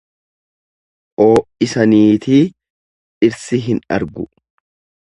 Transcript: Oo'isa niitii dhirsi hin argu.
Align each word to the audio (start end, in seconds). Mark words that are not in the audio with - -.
Oo'isa 1.25 1.87
niitii 1.91 2.41
dhirsi 2.49 3.65
hin 3.69 3.87
argu. 4.01 4.29